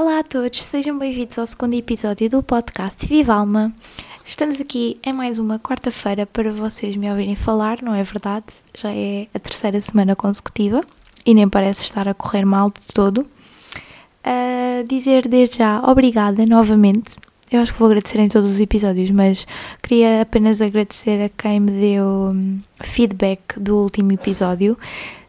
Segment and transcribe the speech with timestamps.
[0.00, 3.70] Olá a todos, sejam bem-vindos ao segundo episódio do podcast Viva Alma.
[4.24, 8.46] Estamos aqui em mais uma quarta-feira para vocês me ouvirem falar, não é verdade?
[8.74, 10.80] Já é a terceira semana consecutiva
[11.26, 13.26] e nem parece estar a correr mal de todo.
[14.88, 17.10] Dizer desde já obrigada novamente.
[17.52, 19.46] Eu acho que vou agradecer em todos os episódios, mas
[19.82, 24.78] queria apenas agradecer a quem me deu hum, feedback do último episódio.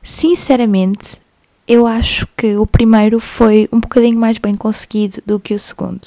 [0.02, 1.21] Sinceramente,
[1.72, 6.06] eu acho que o primeiro foi um bocadinho mais bem conseguido do que o segundo.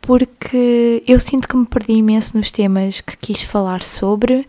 [0.00, 4.48] Porque eu sinto que me perdi imenso nos temas que quis falar sobre,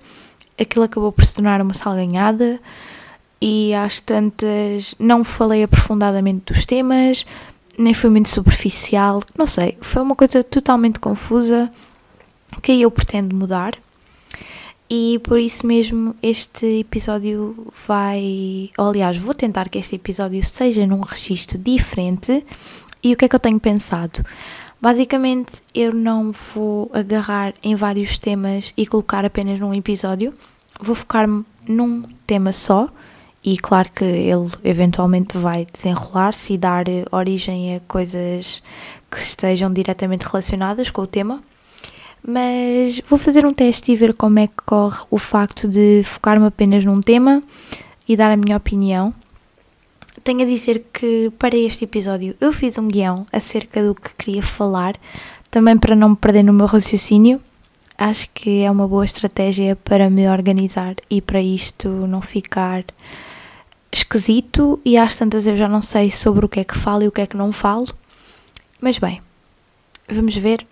[0.57, 2.57] aquilo acabou por se tornar uma salganhada
[3.41, 7.25] e às tantas não falei aprofundadamente dos temas,
[7.77, 11.69] nem foi muito superficial, não sei, foi uma coisa totalmente confusa
[12.61, 13.77] que eu pretendo mudar
[14.93, 18.69] e por isso mesmo este episódio vai.
[18.77, 22.45] Ou, aliás, vou tentar que este episódio seja num registro diferente.
[23.01, 24.21] E o que é que eu tenho pensado?
[24.81, 30.33] Basicamente, eu não vou agarrar em vários temas e colocar apenas num episódio.
[30.81, 32.89] Vou focar-me num tema só.
[33.45, 38.61] E claro que ele eventualmente vai desenrolar-se e dar origem a coisas
[39.09, 41.41] que estejam diretamente relacionadas com o tema
[42.25, 46.45] mas vou fazer um teste e ver como é que corre o facto de focar-me
[46.45, 47.41] apenas num tema
[48.07, 49.13] e dar a minha opinião.
[50.23, 54.43] Tenho a dizer que para este episódio eu fiz um guião acerca do que queria
[54.43, 54.95] falar,
[55.49, 57.41] também para não me perder no meu raciocínio.
[57.97, 62.83] Acho que é uma boa estratégia para me organizar e para isto não ficar
[63.91, 67.07] esquisito e às tantas eu já não sei sobre o que é que falo e
[67.07, 67.87] o que é que não falo.
[68.79, 69.21] Mas bem,
[70.09, 70.65] vamos ver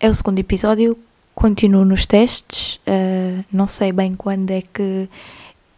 [0.00, 0.96] é o segundo episódio,
[1.34, 5.06] continuo nos testes, uh, não sei bem quando é que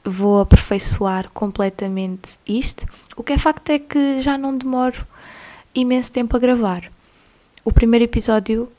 [0.05, 2.87] vou aperfeiçoar completamente isto.
[3.17, 5.05] O que é facto é que já não demoro
[5.75, 6.89] imenso tempo a gravar.
[7.65, 8.71] O primeiro episódio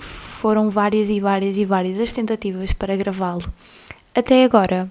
[0.00, 3.52] foram várias e várias e várias as tentativas para gravá-lo.
[4.14, 4.90] Até agora,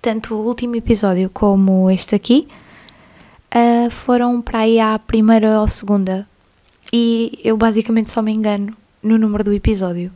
[0.00, 2.46] tanto o último episódio como este aqui
[3.52, 6.28] uh, foram para aí à primeira ou segunda.
[6.92, 10.12] E eu basicamente só me engano no número do episódio.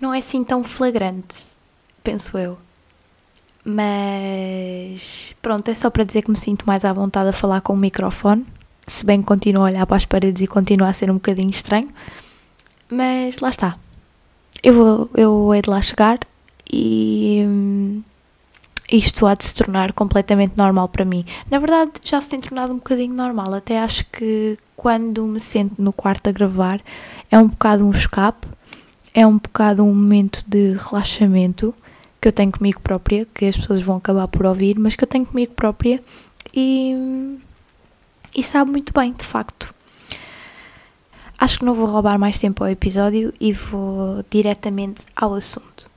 [0.00, 1.34] Não é assim tão flagrante,
[2.02, 2.58] penso eu.
[3.64, 7.72] Mas pronto, é só para dizer que me sinto mais à vontade a falar com
[7.72, 8.46] o microfone,
[8.86, 11.50] se bem que continuo a olhar para as paredes e continua a ser um bocadinho
[11.50, 11.88] estranho.
[12.90, 13.78] Mas lá está.
[14.62, 16.18] Eu vou, eu hei de lá chegar
[16.70, 18.02] e hum,
[18.90, 21.24] isto há de se tornar completamente normal para mim.
[21.50, 23.54] Na verdade, já se tem tornado um bocadinho normal.
[23.54, 26.80] Até acho que quando me sento no quarto a gravar,
[27.30, 28.46] é um bocado um escape,
[29.14, 31.74] é um bocado um momento de relaxamento
[32.20, 35.08] que eu tenho comigo própria, que as pessoas vão acabar por ouvir, mas que eu
[35.08, 36.02] tenho comigo própria
[36.54, 37.38] e,
[38.34, 39.74] e sabe muito bem, de facto.
[41.38, 45.90] Acho que não vou roubar mais tempo ao episódio e vou diretamente ao assunto.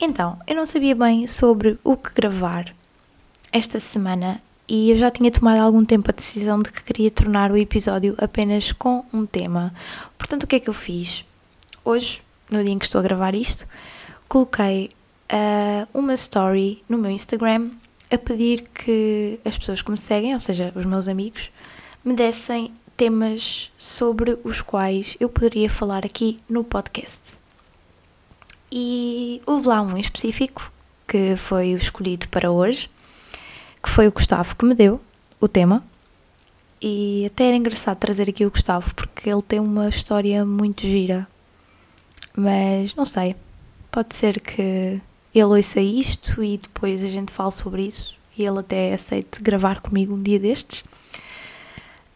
[0.00, 2.74] Então, eu não sabia bem sobre o que gravar
[3.50, 7.10] esta semana e eu já tinha tomado há algum tempo a decisão de que queria
[7.10, 9.72] tornar o episódio apenas com um tema.
[10.18, 11.24] Portanto, o que é que eu fiz?
[11.82, 12.20] Hoje,
[12.50, 13.66] no dia em que estou a gravar isto,
[14.28, 14.90] coloquei
[15.32, 17.70] uh, uma story no meu Instagram
[18.10, 21.50] a pedir que as pessoas que me seguem, ou seja, os meus amigos,
[22.04, 27.45] me dessem temas sobre os quais eu poderia falar aqui no podcast.
[28.70, 30.70] E houve lá um em específico
[31.06, 32.90] que foi o escolhido para hoje
[33.86, 35.00] que foi o Gustavo que me deu
[35.40, 35.82] o tema.
[36.82, 41.26] E até era engraçado trazer aqui o Gustavo, porque ele tem uma história muito gira.
[42.36, 43.34] Mas não sei,
[43.90, 45.00] pode ser que
[45.34, 49.80] ele ouça isto e depois a gente fale sobre isso e ele até aceite gravar
[49.80, 50.84] comigo um dia destes.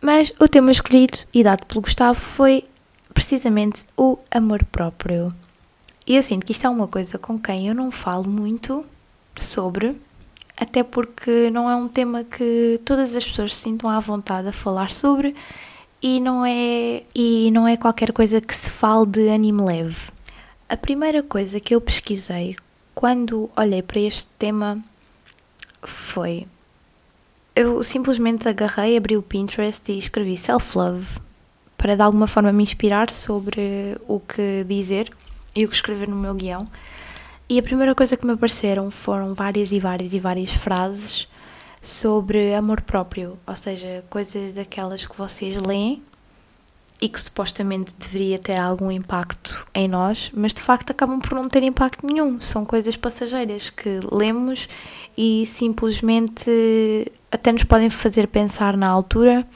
[0.00, 2.64] Mas o tema escolhido e dado pelo Gustavo foi
[3.14, 5.32] precisamente o amor próprio.
[6.10, 8.84] E eu sinto que isto é uma coisa com quem eu não falo muito
[9.40, 9.96] sobre,
[10.56, 14.52] até porque não é um tema que todas as pessoas se sintam à vontade a
[14.52, 15.36] falar sobre
[16.02, 20.10] e não é, e não é qualquer coisa que se fale de ânimo leve.
[20.68, 22.56] A primeira coisa que eu pesquisei
[22.92, 24.82] quando olhei para este tema
[25.80, 26.44] foi.
[27.54, 31.06] Eu simplesmente agarrei, abri o Pinterest e escrevi self-love
[31.78, 35.08] para de alguma forma me inspirar sobre o que dizer
[35.54, 36.66] e o que escrever no meu guião.
[37.48, 41.26] E a primeira coisa que me apareceram foram várias e várias e várias frases
[41.82, 46.02] sobre amor próprio, ou seja, coisas daquelas que vocês leem
[47.00, 51.48] e que supostamente deveria ter algum impacto em nós, mas de facto acabam por não
[51.48, 52.40] ter impacto nenhum.
[52.40, 54.68] São coisas passageiras que lemos
[55.16, 59.46] e simplesmente até nos podem fazer pensar na altura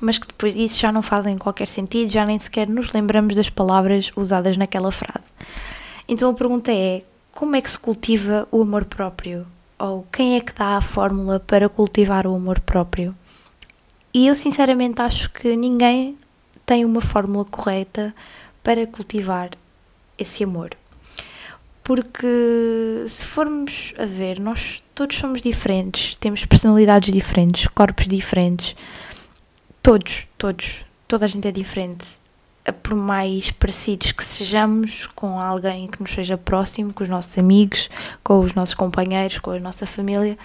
[0.00, 3.48] mas que depois disso já não fazem qualquer sentido, já nem sequer nos lembramos das
[3.48, 5.32] palavras usadas naquela frase.
[6.08, 7.02] Então a pergunta é:
[7.32, 9.46] como é que se cultiva o amor próprio?
[9.78, 13.14] Ou quem é que dá a fórmula para cultivar o amor próprio?
[14.12, 16.16] E eu sinceramente acho que ninguém
[16.64, 18.14] tem uma fórmula correta
[18.62, 19.50] para cultivar
[20.18, 20.70] esse amor.
[21.84, 28.74] Porque se formos a ver, nós todos somos diferentes, temos personalidades diferentes, corpos diferentes,
[29.86, 32.18] todos, todos, toda a gente é diferente.
[32.82, 37.88] Por mais parecidos que sejamos com alguém que nos seja próximo, com os nossos amigos,
[38.24, 40.36] com os nossos companheiros, com a nossa família,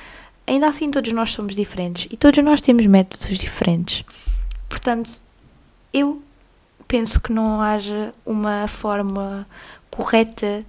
[0.46, 4.06] ainda assim todos nós somos diferentes e todos nós temos métodos diferentes.
[4.70, 5.10] Portanto,
[5.92, 6.22] eu
[6.88, 9.48] penso que não haja uma forma
[9.90, 10.64] correta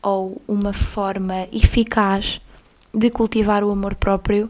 [0.00, 2.40] ou uma forma eficaz
[2.94, 4.48] de cultivar o amor próprio,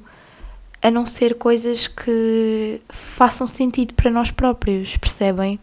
[0.82, 5.60] a não ser coisas que façam sentido para nós próprios, percebem?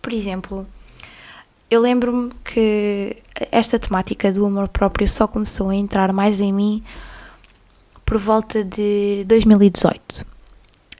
[0.00, 0.66] Por exemplo,
[1.70, 3.16] eu lembro-me que
[3.50, 6.82] esta temática do amor próprio só começou a entrar mais em mim
[8.04, 10.24] por volta de 2018.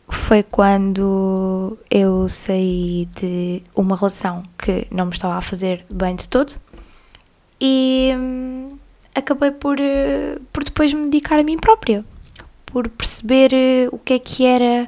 [0.09, 6.29] Foi quando eu saí de uma relação que não me estava a fazer bem de
[6.29, 6.55] todo
[7.61, 8.77] e hum,
[9.15, 12.05] acabei por, uh, por depois me dedicar a mim própria,
[12.77, 14.87] por perceber uh, o que é que era,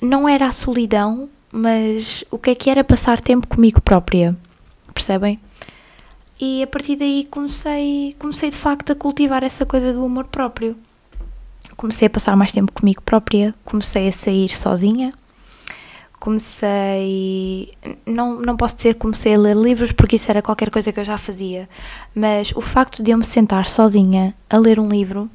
[0.00, 4.34] não era a solidão, mas o que é que era passar tempo comigo própria,
[4.94, 5.38] percebem?
[6.40, 10.78] E a partir daí comecei, comecei de facto a cultivar essa coisa do amor próprio.
[11.76, 15.12] Comecei a passar mais tempo comigo própria, comecei a sair sozinha,
[16.18, 17.74] comecei.
[18.06, 21.04] Não, não posso dizer comecei a ler livros porque isso era qualquer coisa que eu
[21.04, 21.68] já fazia,
[22.14, 25.28] mas o facto de eu me sentar sozinha a ler um livro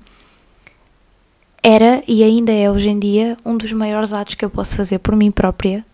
[1.62, 5.00] era e ainda é hoje em dia um dos maiores atos que eu posso fazer
[5.00, 5.86] por mim própria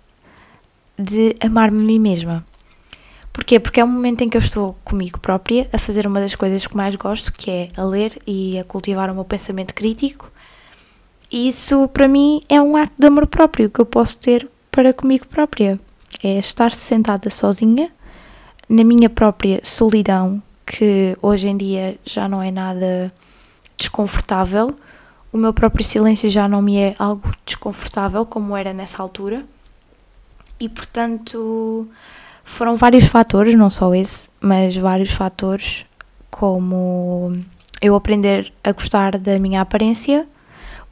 [0.97, 2.45] de amar-me a mim mesma.
[3.33, 3.59] Porquê?
[3.59, 6.65] Porque é um momento em que eu estou comigo própria a fazer uma das coisas
[6.65, 10.31] que mais gosto, que é a ler e a cultivar o meu pensamento crítico.
[11.29, 14.93] E isso para mim é um ato de amor próprio que eu posso ter para
[14.93, 15.77] comigo própria.
[16.23, 17.91] É estar sentada sozinha,
[18.69, 23.13] na minha própria solidão, que hoje em dia já não é nada
[23.77, 24.73] desconfortável.
[25.35, 29.43] O meu próprio silêncio já não me é algo desconfortável como era nessa altura.
[30.57, 31.89] E portanto,
[32.45, 35.85] foram vários fatores, não só esse, mas vários fatores,
[36.31, 37.37] como
[37.81, 40.25] eu aprender a gostar da minha aparência,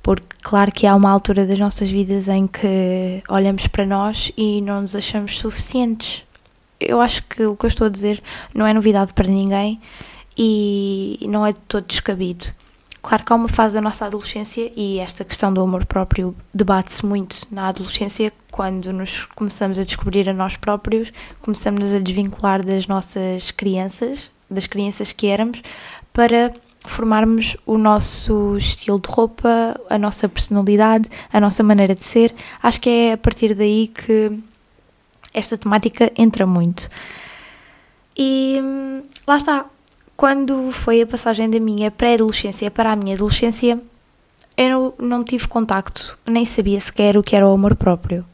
[0.02, 4.60] porque claro que há uma altura das nossas vidas em que olhamos para nós e
[4.60, 6.22] não nos achamos suficientes.
[6.82, 8.22] Eu acho que o que eu estou a dizer
[8.54, 9.80] não é novidade para ninguém
[10.38, 12.48] e não é de todo descabido.
[13.04, 17.06] Claro que há uma fase da nossa adolescência e esta questão do amor próprio debate-se
[17.06, 21.12] muito na adolescência, quando nos começamos a descobrir a nós próprios,
[21.42, 25.62] começamos a desvincular das nossas crianças, das crianças que éramos,
[26.14, 26.54] para
[26.86, 32.34] formarmos o nosso estilo de roupa, a nossa personalidade, a nossa maneira de ser.
[32.62, 34.32] Acho que é a partir daí que
[35.34, 36.90] esta temática entra muito.
[38.16, 39.66] E hum, lá está.
[40.16, 43.80] Quando foi a passagem da minha pré-adolescência para a minha adolescência,
[44.56, 48.26] eu não tive contacto, nem sabia sequer o que era o amor próprio.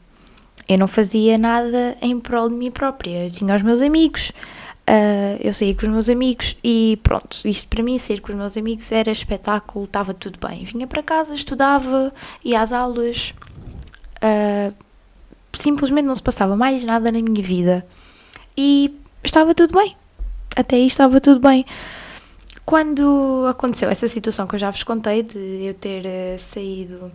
[0.68, 3.24] Eu não fazia nada em prol de mim própria.
[3.24, 4.32] Eu tinha os meus amigos,
[4.90, 8.36] Uh, eu saía com os meus amigos e pronto, isto para mim, sair com os
[8.36, 10.64] meus amigos era espetáculo, estava tudo bem.
[10.64, 12.12] Vinha para casa, estudava,
[12.44, 13.32] ia às aulas,
[14.16, 14.74] uh,
[15.52, 17.86] simplesmente não se passava mais nada na minha vida
[18.56, 19.94] e estava tudo bem.
[20.56, 21.64] Até aí estava tudo bem.
[22.64, 27.10] Quando aconteceu essa situação que eu já vos contei, de eu ter uh, saído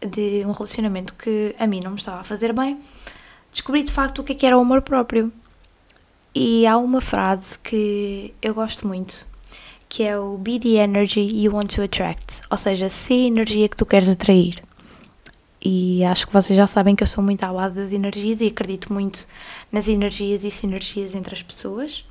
[0.00, 2.80] de um relacionamento que a mim não me estava a fazer bem,
[3.52, 5.32] descobri de facto o que, é que era o amor próprio
[6.34, 9.26] e há uma frase que eu gosto muito,
[9.88, 13.68] que é o Be the energy you want to attract, ou seja, se a energia
[13.68, 14.62] que tu queres atrair.
[15.64, 18.46] E acho que vocês já sabem que eu sou muito à base das energias e
[18.46, 19.26] acredito muito
[19.70, 22.04] nas energias e sinergias entre as pessoas.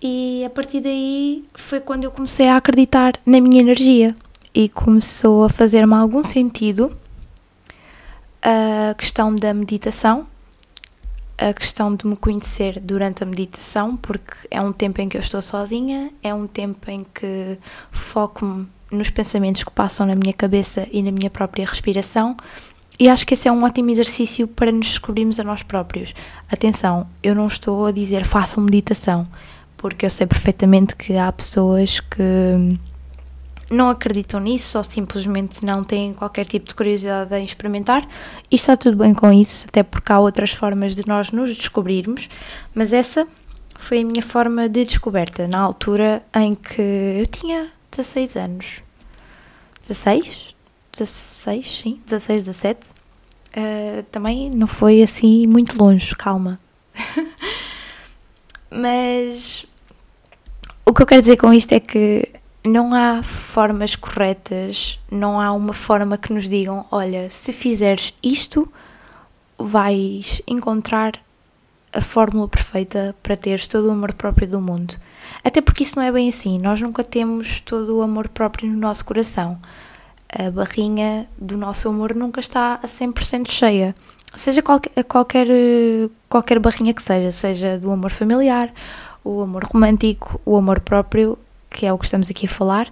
[0.00, 4.16] E a partir daí foi quando eu comecei a acreditar na minha energia
[4.52, 6.96] e começou a fazer-me algum sentido
[8.42, 10.26] a questão da meditação
[11.38, 15.20] a questão de me conhecer durante a meditação, porque é um tempo em que eu
[15.20, 17.58] estou sozinha, é um tempo em que
[17.90, 22.36] foco-me nos pensamentos que passam na minha cabeça e na minha própria respiração.
[22.98, 26.14] E acho que esse é um ótimo exercício para nos descobrirmos a nós próprios.
[26.50, 29.26] Atenção, eu não estou a dizer façam meditação,
[29.76, 32.78] porque eu sei perfeitamente que há pessoas que
[33.70, 38.06] não acreditam nisso ou simplesmente não têm qualquer tipo de curiosidade em experimentar,
[38.50, 42.28] e está tudo bem com isso, até porque há outras formas de nós nos descobrirmos,
[42.74, 43.26] mas essa
[43.74, 46.82] foi a minha forma de descoberta na altura em que
[47.18, 48.82] eu tinha 16 anos.
[49.82, 50.54] 16?
[50.92, 52.80] 16, sim, 16, 17.
[53.54, 56.58] Uh, também não foi assim muito longe, calma.
[58.70, 59.66] Mas
[60.86, 62.28] o que eu quero dizer com isto é que
[62.64, 68.70] não há formas corretas, não há uma forma que nos digam: olha, se fizeres isto,
[69.58, 71.20] vais encontrar
[71.92, 74.94] a fórmula perfeita para teres todo o amor próprio do mundo.
[75.44, 78.78] Até porque isso não é bem assim, nós nunca temos todo o amor próprio no
[78.78, 79.58] nosso coração.
[80.28, 83.94] A barrinha do nosso amor nunca está a 100% cheia.
[84.34, 85.46] Seja qualquer, qualquer,
[86.28, 88.72] qualquer barrinha que seja, seja do amor familiar,
[89.22, 91.38] o amor romântico, o amor próprio,
[91.70, 92.90] que é o que estamos aqui a falar,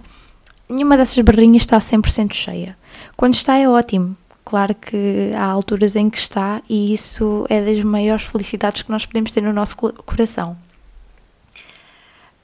[0.69, 2.77] nenhuma dessas barrinhas está 100% cheia.
[3.17, 4.15] Quando está é ótimo.
[4.43, 9.05] Claro que há alturas em que está e isso é das maiores felicidades que nós
[9.05, 10.57] podemos ter no nosso coração.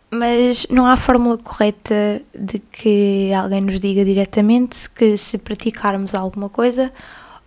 [0.10, 6.48] Mas não há fórmula correta de que alguém nos diga diretamente que se praticarmos alguma
[6.48, 6.94] coisa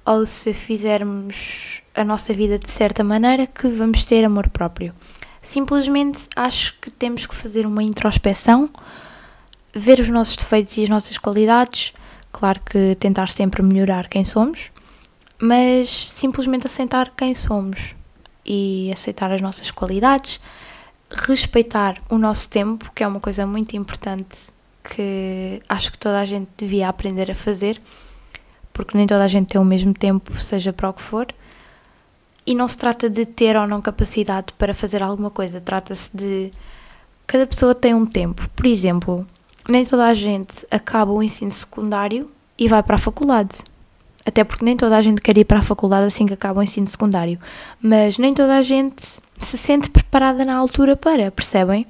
[0.04, 4.94] ou se fizermos a nossa vida de certa maneira que vamos ter amor próprio.
[5.42, 8.68] Simplesmente acho que temos que fazer uma introspeção,
[9.74, 11.92] ver os nossos defeitos e as nossas qualidades,
[12.30, 14.70] claro que tentar sempre melhorar quem somos,
[15.40, 17.94] mas simplesmente aceitar quem somos
[18.44, 20.40] e aceitar as nossas qualidades,
[21.10, 24.48] respeitar o nosso tempo, que é uma coisa muito importante
[24.82, 27.80] que acho que toda a gente devia aprender a fazer,
[28.72, 31.26] porque nem toda a gente tem o mesmo tempo, seja para o que for.
[32.46, 36.50] E não se trata de ter ou não capacidade para fazer alguma coisa, trata-se de
[37.26, 38.48] cada pessoa tem um tempo.
[38.56, 39.26] Por exemplo,
[39.68, 43.58] nem toda a gente acaba o ensino secundário e vai para a faculdade.
[44.24, 46.62] Até porque nem toda a gente quer ir para a faculdade assim que acaba o
[46.62, 47.38] ensino secundário.
[47.80, 51.86] Mas nem toda a gente se sente preparada na altura para, percebem?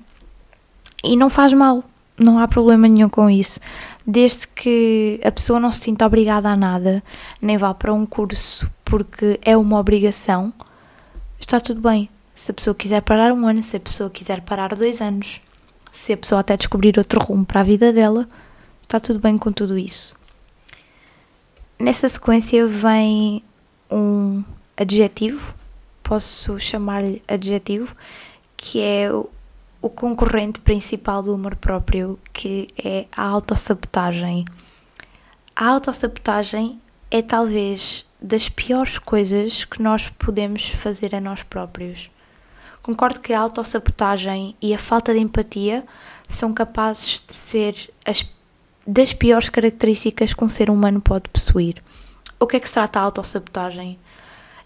[1.02, 1.84] E não faz mal,
[2.18, 3.58] não há problema nenhum com isso.
[4.06, 7.02] Desde que a pessoa não se sinta obrigada a nada,
[7.40, 10.52] nem vá para um curso porque é uma obrigação,
[11.38, 12.08] está tudo bem.
[12.34, 15.40] Se a pessoa quiser parar um ano, se a pessoa quiser parar dois anos,
[15.92, 18.28] se a pessoa até descobrir outro rumo para a vida dela,
[18.82, 20.14] está tudo bem com tudo isso.
[21.78, 23.42] Nesta sequência vem
[23.90, 24.42] um
[24.76, 25.54] adjetivo,
[26.10, 27.94] posso chamar-lhe adjetivo,
[28.56, 29.08] que é
[29.80, 34.44] o concorrente principal do amor próprio, que é a autossabotagem.
[35.54, 36.80] A autossabotagem
[37.12, 42.10] é talvez das piores coisas que nós podemos fazer a nós próprios.
[42.82, 45.86] Concordo que a autossabotagem e a falta de empatia
[46.28, 48.26] são capazes de ser as
[48.84, 51.80] das piores características que um ser humano pode possuir.
[52.40, 53.96] O que é que se trata a autossabotagem?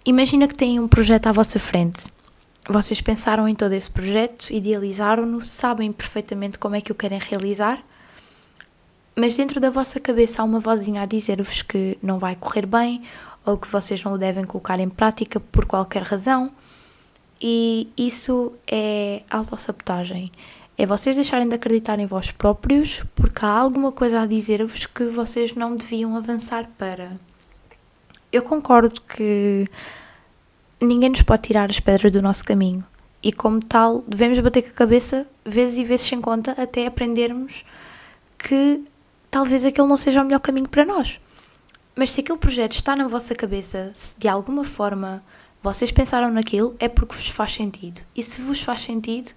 [0.07, 2.05] Imagina que têm um projeto à vossa frente.
[2.69, 7.83] Vocês pensaram em todo esse projeto, idealizaram-no, sabem perfeitamente como é que o querem realizar,
[9.17, 13.03] mas dentro da vossa cabeça há uma vozinha a dizer-vos que não vai correr bem
[13.47, 16.51] ou que vocês não o devem colocar em prática por qualquer razão.
[17.41, 20.31] E isso é autossabotagem.
[20.77, 25.07] É vocês deixarem de acreditar em vós próprios porque há alguma coisa a dizer-vos que
[25.07, 27.19] vocês não deviam avançar para.
[28.35, 29.69] Eu concordo que
[30.81, 32.85] ninguém nos pode tirar as pedras do nosso caminho
[33.23, 37.65] e, como tal, devemos bater com a cabeça vezes e vezes sem conta até aprendermos
[38.37, 38.83] que
[39.31, 41.21] talvez aquele não seja o melhor caminho para nós.
[41.95, 45.23] Mas se aquele projeto está na vossa cabeça, se de alguma forma
[45.63, 48.01] vocês pensaram naquilo, é porque vos faz sentido.
[48.17, 49.31] E se vos faz sentido,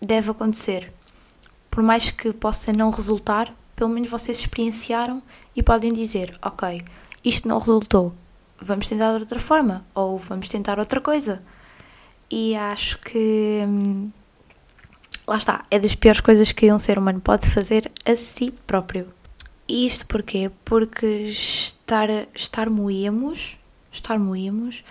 [0.00, 0.90] deve acontecer.
[1.70, 5.22] Por mais que possa não resultar, pelo menos vocês experienciaram
[5.54, 6.82] e podem dizer: Ok,
[7.24, 8.14] isto não resultou,
[8.58, 11.42] vamos tentar de outra forma ou vamos tentar outra coisa.
[12.30, 13.64] E acho que.
[13.66, 14.10] Hum,
[15.26, 19.08] lá está, é das piores coisas que um ser humano pode fazer a si próprio.
[19.66, 20.50] E isto porquê?
[20.64, 23.56] Porque estar, estar moímos,
[23.92, 24.82] estar moímos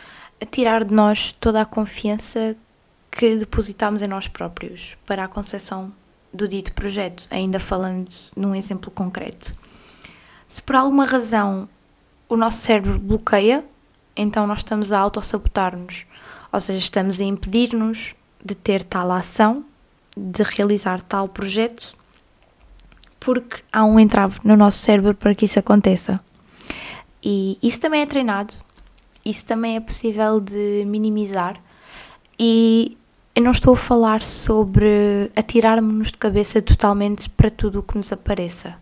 [0.42, 2.56] a tirar de nós toda a confiança
[3.12, 5.92] que depositamos em nós próprios para a concepção
[6.34, 9.54] do dito projeto, ainda falando num exemplo concreto.
[10.48, 11.68] Se por alguma razão
[12.30, 13.66] o nosso cérebro bloqueia,
[14.16, 16.06] então nós estamos a autossabotar-nos,
[16.54, 19.66] ou seja, estamos a impedir-nos de ter tal ação,
[20.16, 21.96] de realizar tal projeto,
[23.20, 26.20] porque há um entrave no nosso cérebro para que isso aconteça.
[27.22, 28.54] E isso também é treinado,
[29.26, 31.58] isso também é possível de minimizar.
[32.38, 32.98] E
[33.36, 38.12] eu não estou a falar sobre atirar-nos de cabeça totalmente para tudo o que nos
[38.12, 38.76] apareça.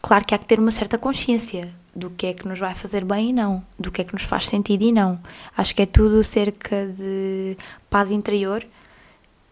[0.00, 3.04] Claro que há que ter uma certa consciência do que é que nos vai fazer
[3.04, 5.18] bem e não, do que é que nos faz sentido e não.
[5.56, 7.56] Acho que é tudo cerca de
[7.90, 8.64] paz interior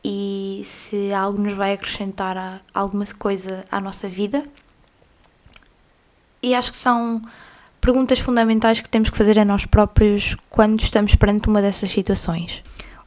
[0.05, 4.45] e se algo nos vai acrescentar alguma coisa à nossa vida.
[6.43, 7.21] E acho que são
[7.81, 12.63] perguntas fundamentais que temos que fazer a nós próprios quando estamos perante uma dessas situações.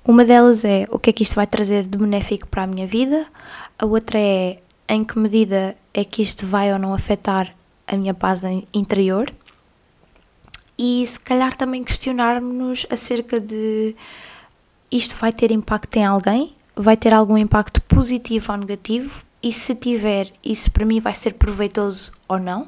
[0.06, 2.88] Uma delas é o que é que isto vai trazer de benéfico para a minha
[2.88, 3.26] vida,
[3.78, 7.54] a outra é em que medida é que isto vai ou não afetar
[7.90, 8.44] a minha paz
[8.74, 9.34] interior
[10.78, 13.94] e se calhar também questionarmos-nos acerca de
[14.90, 19.76] isto vai ter impacto em alguém, vai ter algum impacto positivo ou negativo e se
[19.76, 22.68] tiver, isso para mim vai ser proveitoso ou não.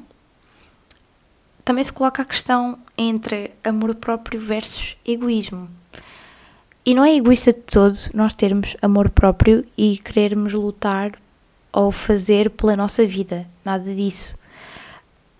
[1.64, 5.70] Também se coloca a questão entre amor próprio versus egoísmo.
[6.84, 11.12] E não é egoísta de todo nós termos amor próprio e querermos lutar
[11.72, 14.34] ou fazer pela nossa vida, nada disso.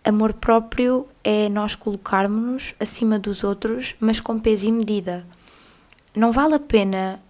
[0.05, 5.25] Amor próprio é nós colocarmos-nos acima dos outros, mas com peso e medida.
[6.15, 7.21] Não vale a pena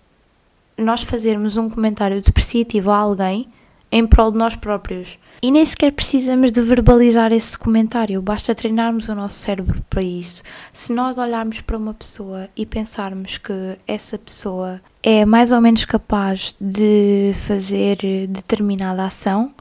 [0.77, 3.49] nós fazermos um comentário depreciativo a alguém
[3.91, 5.19] em prol de nós próprios.
[5.43, 10.43] E nem sequer precisamos de verbalizar esse comentário, basta treinarmos o nosso cérebro para isso.
[10.73, 15.85] Se nós olharmos para uma pessoa e pensarmos que essa pessoa é mais ou menos
[15.85, 17.99] capaz de fazer
[18.29, 19.53] determinada ação,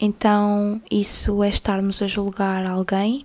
[0.00, 3.24] então isso é estarmos a julgar alguém.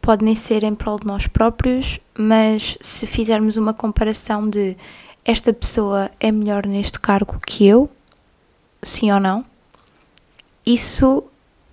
[0.00, 4.76] Pode nem ser em prol de nós próprios, mas se fizermos uma comparação de
[5.24, 7.90] esta pessoa é melhor neste cargo que eu,
[8.82, 9.44] sim ou não,
[10.64, 11.24] isso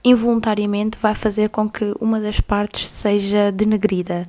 [0.04, 4.28] involuntariamente vai fazer com que uma das partes seja denegrida.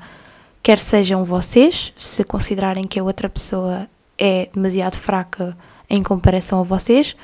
[0.63, 5.57] Quer sejam vocês, se considerarem que a outra pessoa é demasiado fraca
[5.89, 7.17] em comparação a vocês,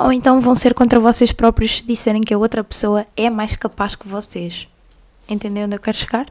[0.00, 3.54] ou então vão ser contra vocês próprios se disserem que a outra pessoa é mais
[3.54, 4.66] capaz que vocês.
[5.28, 6.26] Entendem onde eu quero chegar?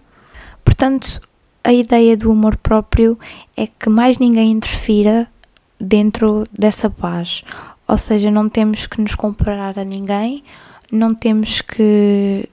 [0.65, 1.21] Portanto,
[1.63, 3.17] a ideia do amor próprio
[3.55, 5.27] é que mais ninguém interfira
[5.79, 7.43] dentro dessa paz.
[7.87, 10.43] Ou seja, não temos que nos comparar a ninguém,
[10.91, 12.49] não temos que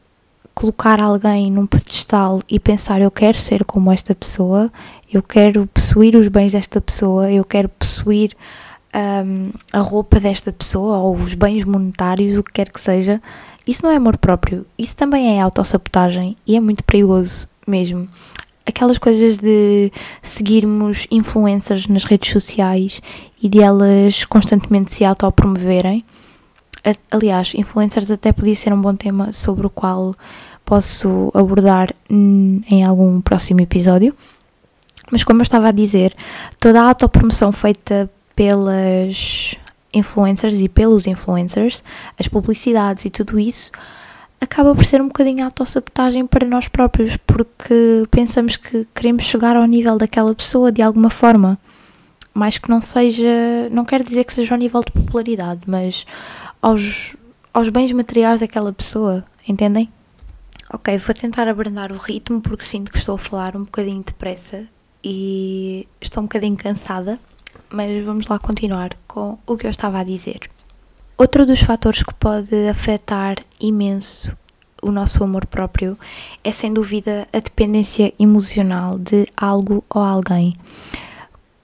[0.55, 4.71] colocar alguém num pedestal e pensar eu quero ser como esta pessoa,
[5.11, 8.33] eu quero possuir os bens desta pessoa, eu quero possuir
[8.97, 13.21] um, a roupa desta pessoa ou os bens monetários, o que quer que seja.
[13.67, 18.09] Isso não é amor próprio, isso também é autossabotagem e é muito perigoso mesmo
[18.67, 23.01] aquelas coisas de seguirmos influencers nas redes sociais
[23.41, 26.05] e de elas constantemente se autopromoverem.
[27.11, 30.15] Aliás, influencers até podia ser um bom tema sobre o qual
[30.65, 34.13] posso abordar em algum próximo episódio.
[35.11, 36.15] Mas como eu estava a dizer,
[36.59, 39.57] toda a autopromoção feita pelas
[39.93, 41.83] influencers e pelos influencers,
[42.19, 43.73] as publicidades e tudo isso,
[44.39, 49.65] acaba por ser um bocadinho autossabotagem para nós próprios, porque pensamos que queremos chegar ao
[49.65, 51.59] nível daquela pessoa de alguma forma.
[52.35, 56.05] Mais que não seja, não quero dizer que seja ao nível de popularidade, mas
[56.61, 57.17] aos,
[57.53, 59.91] aos bens materiais daquela pessoa, entendem?
[60.71, 64.67] Ok, vou tentar abrandar o ritmo porque sinto que estou a falar um bocadinho depressa
[65.03, 67.19] e estou um bocadinho cansada,
[67.71, 70.51] mas vamos lá continuar com o que eu estava a dizer.
[71.19, 74.37] Outro dos fatores que pode afetar imenso
[74.83, 75.99] o nosso amor próprio
[76.45, 80.57] é sem dúvida a dependência emocional de algo ou alguém.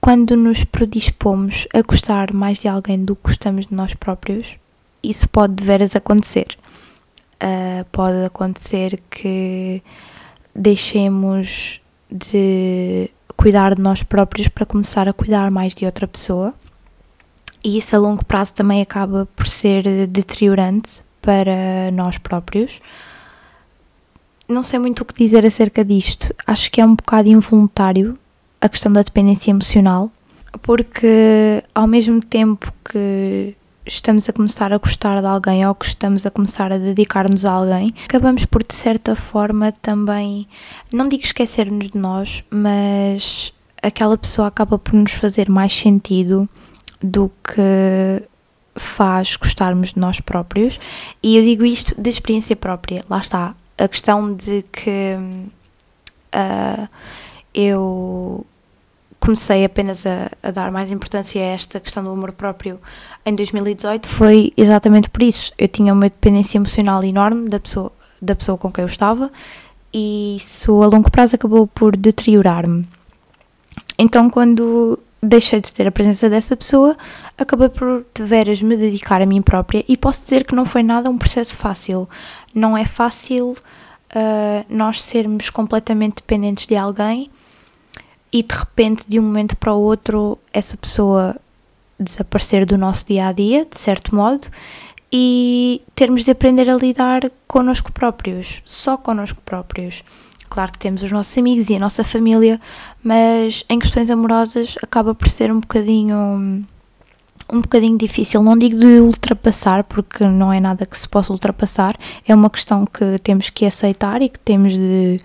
[0.01, 4.57] Quando nos predispomos a gostar mais de alguém do que gostamos de nós próprios,
[5.01, 6.57] isso pode de veras acontecer.
[7.35, 9.81] Uh, pode acontecer que
[10.55, 11.79] deixemos
[12.11, 13.09] de
[13.43, 16.53] cuidar de nós próprios para começar a cuidar mais de outra pessoa
[17.61, 22.79] e isso a longo prazo também acaba por ser deteriorante para nós próprios.
[24.47, 26.33] Não sei muito o que dizer acerca disto.
[26.47, 28.17] Acho que é um bocado involuntário
[28.61, 30.09] a questão da dependência emocional,
[30.61, 36.25] porque ao mesmo tempo que estamos a começar a gostar de alguém ou que estamos
[36.25, 40.47] a começar a dedicar-nos a alguém, acabamos por de certa forma também,
[40.91, 46.47] não digo esquecer-nos de nós, mas aquela pessoa acaba por nos fazer mais sentido
[47.01, 48.23] do que
[48.75, 50.79] faz gostarmos de nós próprios.
[51.21, 53.03] E eu digo isto de experiência própria.
[53.09, 53.55] Lá está.
[53.77, 55.15] A questão de que
[56.33, 56.87] uh,
[57.53, 58.45] eu
[59.23, 62.77] comecei apenas a, a, dar mais importância a esta questão do amor próprio
[63.25, 65.53] em 2018 foi exatamente por isso.
[65.57, 67.89] Eu tinha uma dependência emocional enorme da pessoa,
[68.21, 69.31] da pessoa com quem eu estava
[69.93, 72.85] e isso a longo prazo acabou por deteriorar-me.
[73.97, 76.97] Então, quando deixei de ter a presença dessa pessoa,
[77.37, 80.83] acabei por de veras me dedicar a mim própria e posso dizer que não foi
[80.83, 82.09] nada um processo fácil.
[82.53, 87.31] Não é fácil uh, nós sermos completamente dependentes de alguém
[88.33, 91.35] e de repente, de um momento para o outro, essa pessoa
[91.99, 94.47] desaparecer do nosso dia a dia, de certo modo,
[95.11, 100.03] e termos de aprender a lidar connosco próprios, só connosco próprios.
[100.49, 102.59] Claro que temos os nossos amigos e a nossa família,
[103.03, 106.65] mas em questões amorosas acaba por ser um bocadinho
[107.51, 111.95] um bocadinho difícil, não digo de ultrapassar, porque não é nada que se possa ultrapassar,
[112.25, 115.19] é uma questão que temos que aceitar e que temos de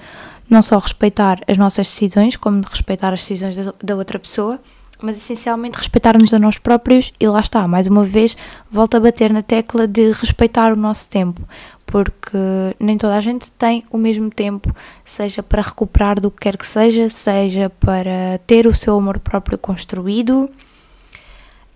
[0.49, 4.59] não só respeitar as nossas decisões, como respeitar as decisões da outra pessoa,
[5.01, 8.37] mas essencialmente respeitar-nos a nós próprios e lá está, mais uma vez,
[8.71, 11.41] volto a bater na tecla de respeitar o nosso tempo,
[11.87, 12.39] porque
[12.81, 16.67] nem toda a gente tem o mesmo tempo, seja para recuperar do que quer que
[16.67, 20.51] seja, seja para ter o seu amor próprio construído.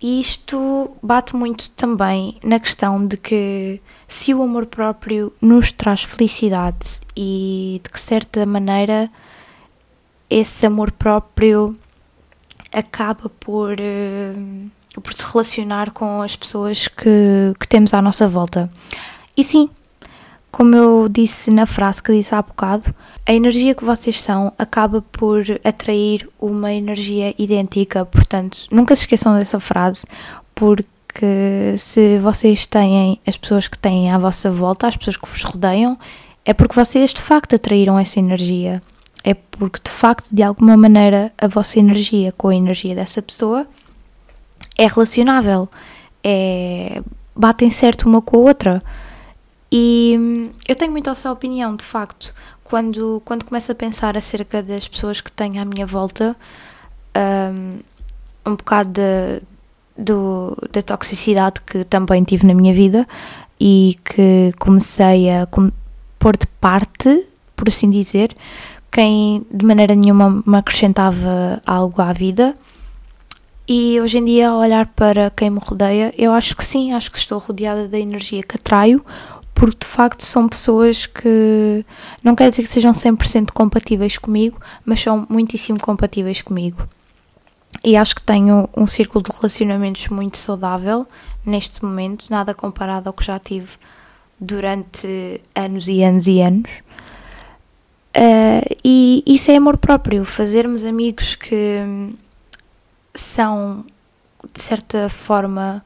[0.01, 6.03] E isto bate muito também na questão de que se o amor próprio nos traz
[6.03, 9.09] felicidade e de que certa maneira
[10.29, 11.77] esse amor próprio
[12.71, 18.69] acaba por, uh, por se relacionar com as pessoas que, que temos à nossa volta.
[19.37, 19.69] E sim,
[20.51, 22.93] como eu disse na frase que disse há bocado,
[23.25, 29.35] a energia que vocês são acaba por atrair uma energia idêntica, portanto, nunca se esqueçam
[29.35, 30.05] dessa frase,
[30.53, 35.41] porque se vocês têm as pessoas que têm à vossa volta, as pessoas que vos
[35.41, 35.97] rodeiam,
[36.45, 38.81] é porque vocês de facto atraíram essa energia.
[39.23, 43.65] É porque de facto, de alguma maneira, a vossa energia com a energia dessa pessoa
[44.77, 45.69] é relacionável,
[46.23, 47.01] é,
[47.35, 48.83] batem certo uma com a outra.
[49.71, 54.61] E hum, eu tenho muito essa opinião, de facto, quando, quando começo a pensar acerca
[54.61, 56.35] das pessoas que tenho à minha volta,
[57.15, 57.79] um,
[58.51, 59.41] um bocado de,
[59.97, 63.07] do, da toxicidade que também tive na minha vida
[63.59, 65.47] e que comecei a
[66.23, 68.33] pôr de parte, por assim dizer,
[68.89, 72.55] quem de maneira nenhuma me acrescentava algo à vida.
[73.67, 77.11] E hoje em dia, ao olhar para quem me rodeia, eu acho que sim, acho
[77.11, 79.03] que estou rodeada da energia que atraio,
[79.53, 81.85] porque de facto são pessoas que
[82.23, 86.87] não quer dizer que sejam 100% compatíveis comigo, mas são muitíssimo compatíveis comigo.
[87.83, 91.05] E acho que tenho um círculo de relacionamentos muito saudável
[91.45, 93.71] neste momento, nada comparado ao que já tive
[94.43, 96.71] durante anos e anos e anos.
[98.15, 101.79] Uh, e isso é amor próprio, fazermos amigos que
[103.15, 103.83] são
[104.53, 105.83] de certa forma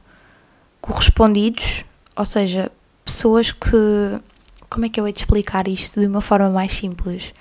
[0.80, 1.84] correspondidos,
[2.16, 2.70] ou seja,
[3.04, 4.20] pessoas que.
[4.68, 7.32] Como é que eu hei de explicar isto de uma forma mais simples?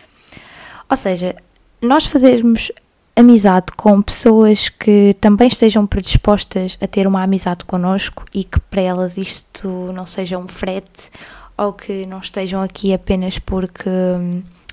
[0.90, 1.36] Ou seja,
[1.82, 2.72] nós fazermos
[3.18, 8.82] amizade com pessoas que também estejam predispostas a ter uma amizade connosco e que para
[8.82, 11.10] elas isto não seja um frete
[11.58, 13.90] ou que não estejam aqui apenas porque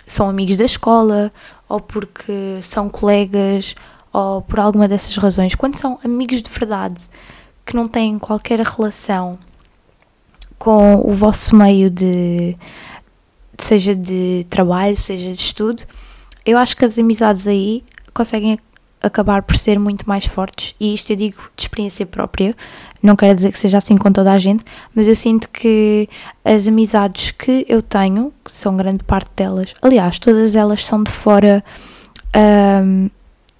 [0.06, 1.32] são amigos da escola
[1.66, 3.74] ou porque são colegas
[4.12, 5.54] ou por alguma dessas razões.
[5.54, 7.00] Quando são amigos de verdade
[7.64, 9.38] que não têm qualquer relação
[10.58, 12.58] com o vosso meio de
[13.56, 15.82] seja de trabalho, seja de estudo,
[16.44, 17.82] eu acho que as amizades aí
[18.14, 18.58] conseguem
[19.02, 22.56] acabar por ser muito mais fortes, e isto eu digo de experiência própria,
[23.02, 26.08] não quero dizer que seja assim com toda a gente, mas eu sinto que
[26.42, 31.10] as amizades que eu tenho, que são grande parte delas, aliás, todas elas são de
[31.10, 31.62] fora
[32.82, 33.10] um,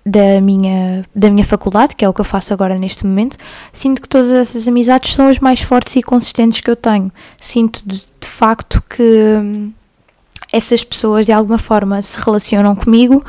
[0.05, 3.37] da, minha, da minha faculdade, que é o que eu faço agora neste momento,
[3.71, 7.13] sinto que todas essas amizades são as mais fortes e consistentes que eu tenho.
[7.41, 9.73] Sinto de, de facto que hum,
[10.53, 13.25] essas pessoas de alguma forma se relacionam comigo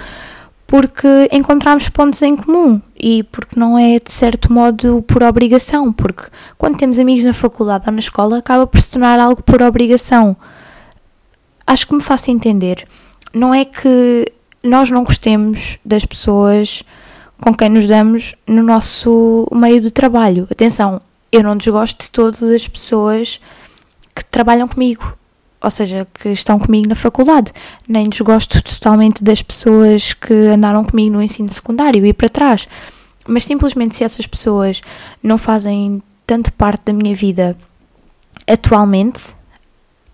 [0.68, 6.24] porque encontramos pontos em comum e porque não é de certo modo por obrigação, porque
[6.58, 10.36] quando temos amigos na faculdade ou na escola acaba por se tornar algo por obrigação.
[11.68, 12.88] Acho que me faço entender.
[13.34, 14.32] Não é que
[14.64, 16.84] nós não gostemos das pessoas
[17.42, 20.48] com quem nos damos no nosso meio de trabalho.
[20.50, 21.02] Atenção,
[21.32, 23.40] eu não desgosto de todo das pessoas
[24.16, 25.16] que trabalham comigo
[25.66, 27.52] ou seja, que estão comigo na faculdade.
[27.88, 32.68] Nem desgosto totalmente das pessoas que andaram comigo no ensino secundário e para trás.
[33.28, 34.82] Mas simplesmente se essas pessoas
[35.24, 37.58] não fazem tanto parte da minha vida
[38.48, 39.36] atualmente,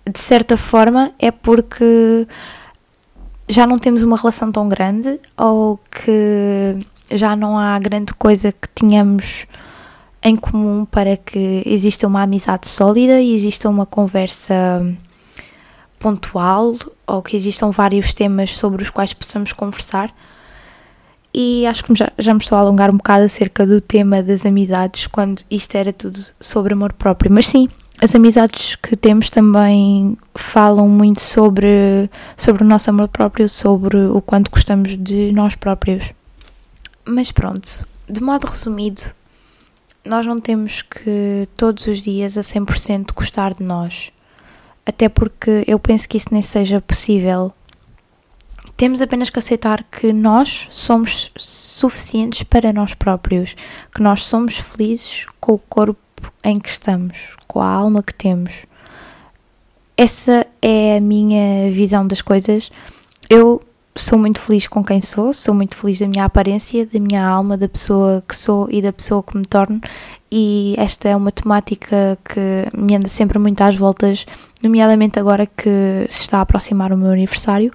[0.10, 2.26] de certa forma é porque
[3.50, 6.78] já não temos uma relação tão grande ou que
[7.12, 9.46] já não há grande coisa que tenhamos
[10.24, 14.96] em comum para que exista uma amizade sólida e exista uma conversa
[16.02, 20.14] pontual ou que existam vários temas sobre os quais possamos conversar.
[21.34, 24.46] E acho que já, já me estou a alongar um bocado acerca do tema das
[24.46, 27.32] amizades, quando isto era tudo sobre amor próprio.
[27.32, 27.70] Mas sim,
[28.02, 34.22] as amizades que temos também falam muito sobre, sobre o nosso amor próprio, sobre o
[34.22, 36.12] quanto gostamos de nós próprios.
[37.06, 39.04] Mas pronto, de modo resumido,
[40.06, 44.12] nós não temos que todos os dias a 100% gostar de nós.
[44.86, 47.54] Até porque eu penso que isso nem seja possível
[48.82, 53.56] temos apenas que aceitar que nós somos suficientes para nós próprios,
[53.94, 56.00] que nós somos felizes com o corpo
[56.44, 58.66] em que estamos, com a alma que temos.
[59.96, 62.72] Essa é a minha visão das coisas.
[63.30, 63.62] Eu
[63.96, 67.56] sou muito feliz com quem sou, sou muito feliz da minha aparência, da minha alma,
[67.56, 69.80] da pessoa que sou e da pessoa que me torno,
[70.32, 74.26] e esta é uma temática que me anda sempre muito às voltas,
[74.64, 77.72] nomeadamente agora que se está a aproximar o meu aniversário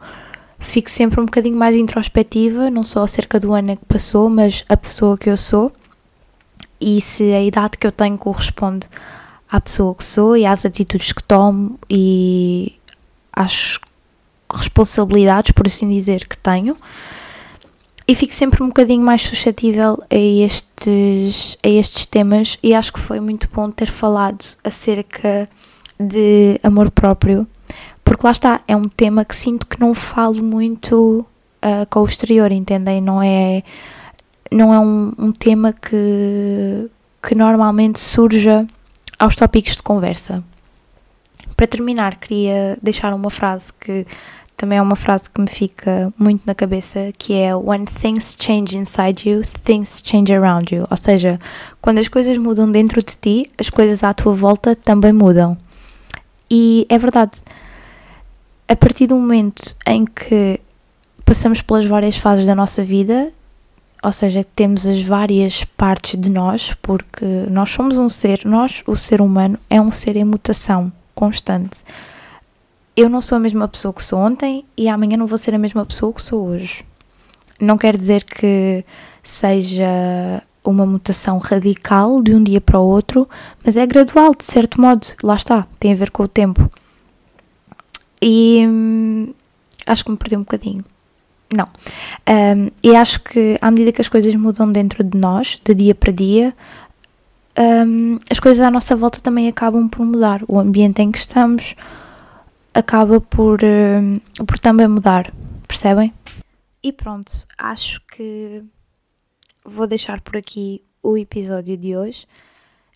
[0.58, 4.76] fico sempre um bocadinho mais introspectiva, não só acerca do ano que passou, mas a
[4.76, 5.72] pessoa que eu sou
[6.80, 8.86] e se a idade que eu tenho corresponde
[9.50, 12.74] à pessoa que sou e às atitudes que tomo e
[13.32, 13.78] às
[14.52, 16.76] responsabilidades, por assim dizer, que tenho.
[18.08, 23.00] E fico sempre um bocadinho mais suscetível a estes, a estes temas e acho que
[23.00, 25.48] foi muito bom ter falado acerca
[25.98, 27.46] de amor próprio
[28.06, 32.06] porque lá está, é um tema que sinto que não falo muito uh, com o
[32.06, 33.00] exterior, entendem?
[33.00, 33.64] Não é,
[34.48, 36.88] não é um, um tema que,
[37.20, 38.64] que normalmente surja
[39.18, 40.44] aos tópicos de conversa.
[41.56, 44.06] Para terminar, queria deixar uma frase que
[44.56, 48.76] também é uma frase que me fica muito na cabeça, que é When things change
[48.76, 50.84] inside you, things change around you.
[50.90, 51.38] Ou seja,
[51.80, 55.56] quando as coisas mudam dentro de ti, as coisas à tua volta também mudam.
[56.50, 57.42] E é verdade
[58.68, 60.60] a partir do momento em que
[61.24, 63.32] passamos pelas várias fases da nossa vida,
[64.02, 68.96] ou seja, temos as várias partes de nós, porque nós somos um ser, nós, o
[68.96, 71.80] ser humano, é um ser em mutação constante.
[72.96, 75.58] Eu não sou a mesma pessoa que sou ontem e amanhã não vou ser a
[75.58, 76.82] mesma pessoa que sou hoje.
[77.60, 78.84] Não quer dizer que
[79.22, 83.28] seja uma mutação radical de um dia para o outro,
[83.62, 85.06] mas é gradual, de certo modo.
[85.22, 86.70] Lá está, tem a ver com o tempo.
[88.20, 89.34] E hum,
[89.86, 90.84] acho que me perdi um bocadinho.
[91.54, 91.68] Não.
[92.28, 95.94] Um, e acho que à medida que as coisas mudam dentro de nós, de dia
[95.94, 96.54] para dia,
[97.58, 100.42] um, as coisas à nossa volta também acabam por mudar.
[100.48, 101.76] O ambiente em que estamos
[102.76, 105.32] acaba por, um, por também mudar.
[105.66, 106.12] Percebem?
[106.82, 108.62] E pronto, acho que
[109.64, 112.26] vou deixar por aqui o episódio de hoje.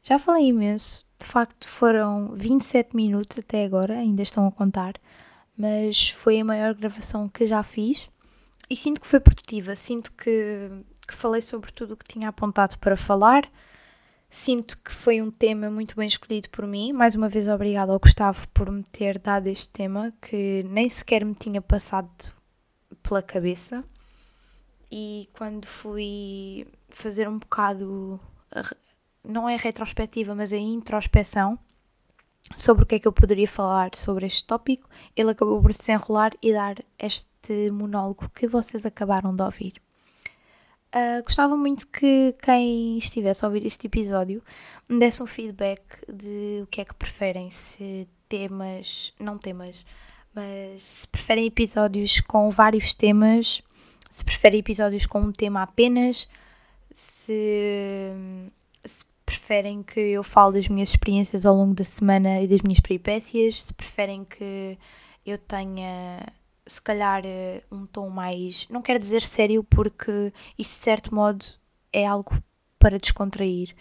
[0.03, 4.95] Já falei imenso, de facto foram 27 minutos até agora, ainda estão a contar,
[5.57, 8.09] mas foi a maior gravação que já fiz
[8.69, 10.71] e sinto que foi produtiva, sinto que,
[11.09, 13.51] que falei sobre tudo o que tinha apontado para falar,
[14.31, 16.93] sinto que foi um tema muito bem escolhido por mim.
[16.93, 21.25] Mais uma vez, obrigada ao Gustavo por me ter dado este tema que nem sequer
[21.25, 22.11] me tinha passado
[23.03, 23.85] pela cabeça.
[24.91, 28.19] E quando fui fazer um bocado
[29.25, 31.59] não é retrospectiva, mas é introspeção
[32.57, 36.33] sobre o que é que eu poderia falar sobre este tópico, ele acabou por desenrolar
[36.43, 39.75] e dar este monólogo que vocês acabaram de ouvir.
[40.93, 44.43] Uh, gostava muito que quem estivesse a ouvir este episódio
[44.89, 45.81] me desse um feedback
[46.13, 49.85] de o que é que preferem, se temas, não temas,
[50.35, 53.63] mas se preferem episódios com vários temas,
[54.11, 56.29] se preferem episódios com um tema apenas,
[56.91, 58.13] se
[59.25, 63.63] preferem que eu fale das minhas experiências ao longo da semana e das minhas peripécias,
[63.63, 64.77] se preferem que
[65.25, 66.27] eu tenha,
[66.71, 68.69] se calhar, eh, um tom mais.
[68.69, 71.45] Não quero dizer sério, porque isto, de certo modo,
[71.93, 72.41] é algo
[72.79, 73.75] para descontrair.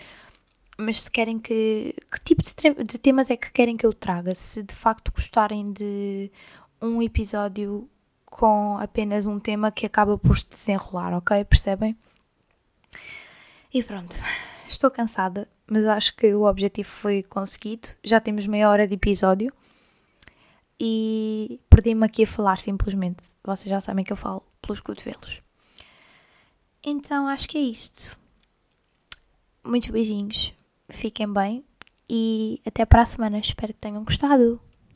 [0.77, 1.93] Mas se querem que.
[2.11, 4.33] Que tipo de, de temas é que querem que eu traga?
[4.33, 6.31] Se de facto gostarem de
[6.81, 7.87] um episódio
[8.25, 11.43] com apenas um tema que acaba por se desenrolar, ok?
[11.45, 11.95] Percebem?
[13.71, 14.17] E pronto.
[14.67, 17.89] Estou cansada, mas acho que o objetivo foi conseguido.
[18.03, 19.53] Já temos meia hora de episódio
[20.79, 23.23] e perdi-me aqui a falar simplesmente.
[23.43, 25.41] Vocês já sabem que eu falo pelos cotovelos.
[26.83, 28.17] Então acho que é isto.
[29.63, 30.53] Muitos beijinhos,
[30.89, 31.63] fiquem bem
[32.09, 33.39] e até para a semana.
[33.39, 34.61] Espero que tenham gostado.